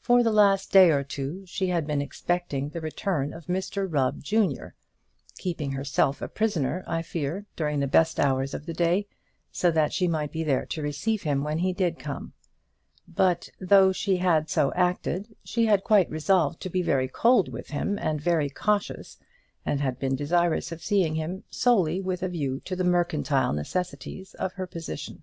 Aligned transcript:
For 0.00 0.22
the 0.22 0.32
last 0.32 0.72
day 0.72 0.90
or 0.90 1.04
two 1.04 1.44
she 1.44 1.66
had 1.66 1.86
been 1.86 2.00
expecting 2.00 2.70
the 2.70 2.80
return 2.80 3.34
of 3.34 3.44
Mr 3.44 3.86
Rubb, 3.86 4.22
junior 4.22 4.74
keeping 5.36 5.72
herself 5.72 6.22
a 6.22 6.28
prisoner, 6.28 6.82
I 6.86 7.02
fear, 7.02 7.44
during 7.56 7.80
the 7.80 7.86
best 7.86 8.18
hours 8.18 8.54
of 8.54 8.64
the 8.64 8.72
day, 8.72 9.06
so 9.52 9.70
that 9.70 9.92
she 9.92 10.08
might 10.08 10.32
be 10.32 10.42
there 10.42 10.64
to 10.64 10.80
receive 10.80 11.24
him 11.24 11.44
when 11.44 11.58
he 11.58 11.74
did 11.74 11.98
come; 11.98 12.32
but 13.06 13.50
though 13.60 13.92
she 13.92 14.16
had 14.16 14.48
so 14.48 14.72
acted, 14.72 15.36
she 15.44 15.66
had 15.66 15.84
quite 15.84 16.08
resolved 16.08 16.58
to 16.62 16.70
be 16.70 16.80
very 16.80 17.08
cold 17.08 17.52
with 17.52 17.68
him, 17.68 17.98
and 17.98 18.18
very 18.18 18.48
cautious, 18.48 19.18
and 19.66 19.82
had 19.82 19.98
been 19.98 20.16
desirous 20.16 20.72
of 20.72 20.82
seeing 20.82 21.16
him 21.16 21.44
solely 21.50 22.00
with 22.00 22.22
a 22.22 22.30
view 22.30 22.60
to 22.60 22.74
the 22.74 22.82
mercantile 22.82 23.52
necessities 23.52 24.32
of 24.32 24.54
her 24.54 24.66
position. 24.66 25.22